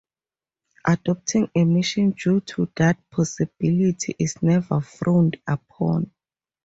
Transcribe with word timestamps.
Aborting 0.83 1.51
a 1.53 1.63
mission 1.63 2.09
due 2.09 2.39
to 2.41 2.71
that 2.75 3.07
possibility 3.11 4.15
is 4.17 4.41
never 4.41 4.81
frowned 4.81 5.37
upon. 5.47 6.09